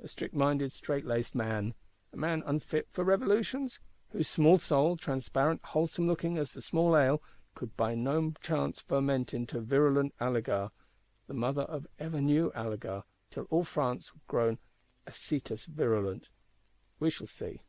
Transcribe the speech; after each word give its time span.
A 0.00 0.08
strict 0.08 0.34
minded, 0.34 0.72
strait 0.72 1.04
laced 1.06 1.32
man! 1.32 1.74
A 2.12 2.16
man 2.16 2.42
unfit 2.44 2.88
for 2.90 3.04
Revolutions? 3.04 3.78
Whose 4.08 4.26
small 4.26 4.58
soul, 4.58 4.96
transparent 4.96 5.60
wholesome 5.62 6.08
looking 6.08 6.36
as 6.38 6.50
small 6.64 6.96
ale, 6.96 7.22
could 7.54 7.76
by 7.76 7.94
no 7.94 8.32
chance 8.40 8.80
ferment 8.80 9.32
into 9.32 9.60
virulent 9.60 10.12
alegar,—the 10.18 11.34
mother 11.34 11.62
of 11.62 11.86
ever 12.00 12.20
new 12.20 12.50
alegar; 12.52 13.04
till 13.30 13.44
all 13.44 13.62
France 13.62 14.12
were 14.12 14.20
grown 14.26 14.58
acetous 15.06 15.66
virulent? 15.66 16.30
We 16.98 17.08
shall 17.08 17.28
see. 17.28 17.62